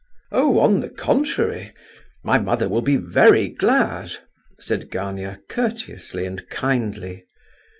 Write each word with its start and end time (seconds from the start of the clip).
"Oh, 0.31 0.57
on 0.57 0.79
the 0.79 0.89
contrary! 0.89 1.73
my 2.23 2.39
mother 2.39 2.67
will 2.67 2.81
be 2.81 2.95
very 2.97 3.49
glad," 3.49 4.11
said 4.59 4.89
Gania, 4.89 5.41
courteously 5.47 6.25
and 6.25 6.49
kindly. 6.49 7.23